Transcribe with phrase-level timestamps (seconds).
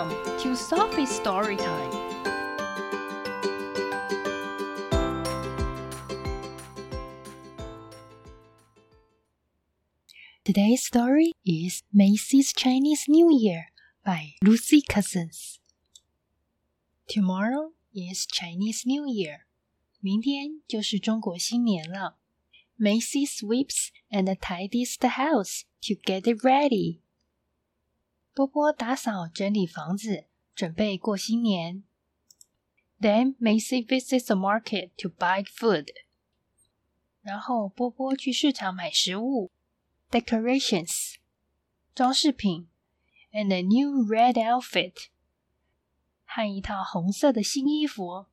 [0.00, 1.90] Welcome to Sophie's Story Time.
[10.42, 13.66] Today's story is Maisy's Chinese New Year
[14.02, 15.60] by Lucy Cousins.
[17.06, 19.40] Tomorrow is Chinese New Year.
[20.00, 22.16] 明天就是中国新年了。
[22.78, 27.00] Maisy sweeps and tidies the house to get it ready.
[28.32, 31.82] 波波打扫整理房子，准备过新年。
[33.00, 35.88] Then Macy visits the market to buy food.
[37.22, 39.50] 然后波波去市场买食物。
[40.10, 41.16] Decorations
[41.94, 42.68] 装饰品
[43.32, 45.08] ，and a new red outfit
[46.24, 48.26] 和一套红色的新衣服。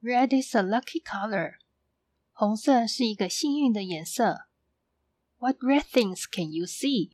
[0.00, 1.56] Red is a lucky color.
[2.32, 4.48] 红色是一个幸运的颜色。
[5.38, 7.10] What red things can you see?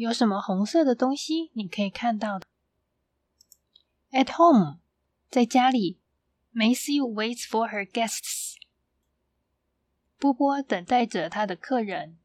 [0.00, 2.40] 有什么红色的东西你可以看到
[4.10, 4.78] ？At home，
[5.28, 6.00] 在家里
[6.54, 8.54] ，Macy waits for her guests。
[10.16, 12.18] 波波等待着他的客人。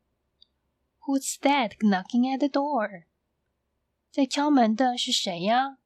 [1.01, 3.07] Who's that knocking at the door？
[4.09, 5.77] 在敲门的是谁呀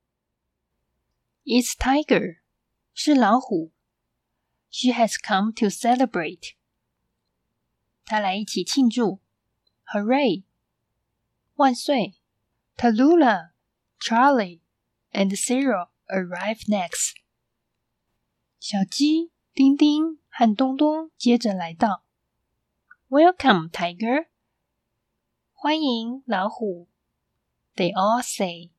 [1.43, 2.37] ？It's Tiger，
[2.93, 3.71] 是老虎。
[4.69, 6.53] She has come to celebrate.
[8.05, 9.21] 她来一起庆祝
[9.87, 10.43] ，Hooray！
[11.58, 12.14] 万岁！
[12.76, 13.50] Tallulah,
[14.00, 14.60] Charlie,
[15.12, 17.14] and Cyril arrive next.
[18.58, 22.04] 小鸡、丁丁和东东接着来到。
[23.08, 24.26] Welcome, Tiger.
[25.52, 26.88] 欢迎老虎。
[27.76, 28.72] They all say.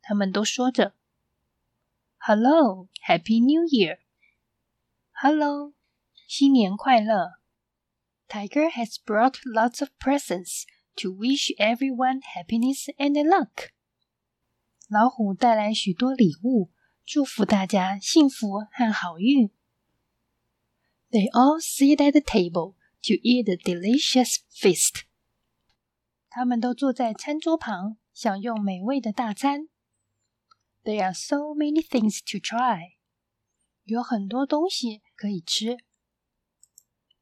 [0.00, 0.94] 他们都说着。
[2.18, 3.98] Hello, Happy New Year.
[5.12, 5.72] Hello，
[6.26, 7.34] 新年快乐！
[8.28, 10.64] Tiger has brought lots of presents
[10.96, 13.70] to wish everyone happiness and luck。
[14.88, 16.70] 老虎带来许多礼物，
[17.04, 19.50] 祝福大家幸福和好运。
[21.10, 25.02] They all sit at the table to eat a delicious feast。
[26.28, 29.68] 他们都坐在餐桌旁，享用美味的大餐。
[30.84, 32.96] There are so many things to try。
[33.84, 35.76] 有很多东西可以吃。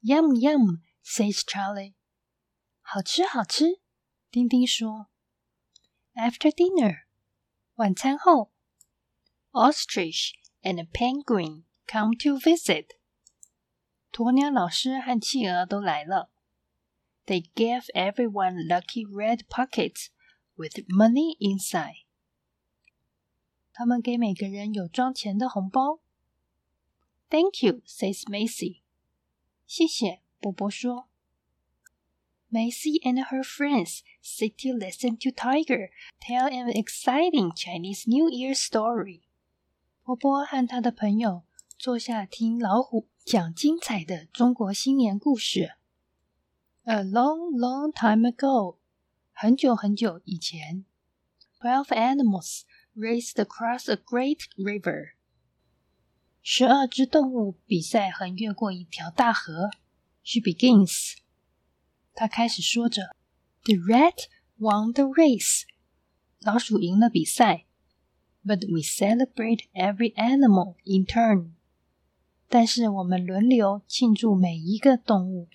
[0.03, 1.94] Yum yum says Charlie，
[2.88, 3.82] 好吃，好吃！
[4.30, 5.08] 丁丁说。
[6.14, 7.06] After dinner，
[7.74, 8.52] 晚餐后
[9.52, 12.90] ，Ostrich and a penguin come to visit。
[14.12, 16.30] 鸵鸟老师和企鹅都来了。
[17.26, 20.10] They gave everyone lucky red pockets
[20.54, 22.06] with money inside。
[23.74, 26.02] 他们给每个人有装钱的红包。
[27.30, 28.82] Thank you，says Maisy。
[29.66, 31.10] 谢谢，波波说。
[32.56, 35.90] Maisy and her friends sit to listen to Tiger
[36.22, 39.24] tell an exciting Chinese New Year story
[40.08, 40.16] a
[47.04, 48.78] long, long time ago，
[49.34, 50.86] 很久很久以前
[51.60, 52.62] ，twelve animals
[52.96, 55.16] raced across a great river。
[56.42, 59.72] 十二只动物比赛横越过一条大河。
[60.24, 61.18] She begins.
[62.15, 63.15] 她开始说着：“
[63.65, 64.29] The rat
[64.59, 65.63] won the race，
[66.41, 67.67] 老鼠赢了比赛。
[68.45, 71.51] But we celebrate every animal in turn，
[72.49, 75.49] 但是我们轮流庆祝每一个动物。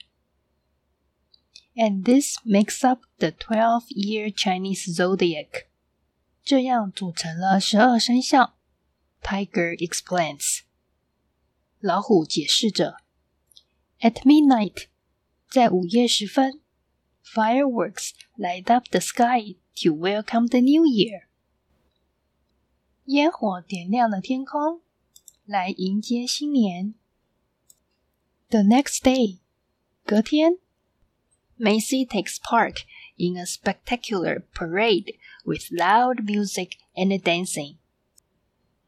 [1.74, 5.66] And this makes up the twelve-year Chinese zodiac，
[6.44, 8.56] 这样组成了十二生肖。
[9.22, 10.60] Tiger explains。
[11.80, 12.98] 老虎解释着：“
[14.00, 14.86] At midnight，
[15.51, 16.61] 在午夜时分
[17.25, 21.25] ，fireworks light up the sky to welcome the new year。
[23.07, 24.81] 烟火点亮了天空，
[25.45, 26.95] 来迎接新年。
[28.49, 29.39] The next day，
[30.05, 30.59] 隔天
[31.59, 32.83] ，Macy takes part
[33.17, 37.75] in a spectacular parade with loud music and dancing。”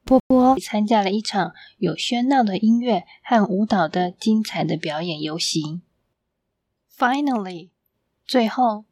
[0.05, 5.83] 波波参加了一场有喧闹的音乐和舞蹈的精彩的表演游行。
[7.03, 7.71] finally, Finally，
[8.29, 8.85] 最后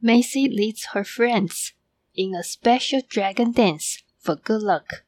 [0.00, 1.70] ，Maisy leads her friends
[2.14, 5.02] in a special dragon dance for good luck。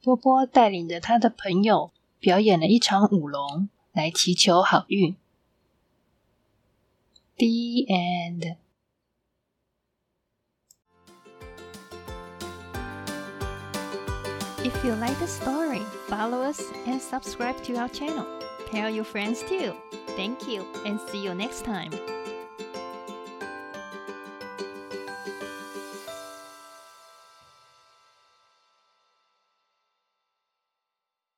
[0.00, 5.16] 波波带领着他的朋友表演了一场舞龙，来祈求好运。
[7.36, 7.46] The
[7.88, 8.56] end。
[14.62, 18.24] If you like the story, follow us and subscribe to our channel.
[18.70, 19.74] Tell your friends too.
[20.16, 21.92] Thank you and see you next time.